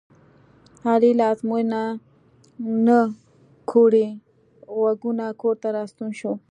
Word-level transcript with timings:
علي 0.91 1.11
له 1.19 1.25
ازموینې 1.31 1.83
نه 2.85 2.99
کوړی 3.71 4.07
غوږونه 4.75 5.25
کورته 5.41 5.67
راستون 5.77 6.09
شو. 6.19 6.33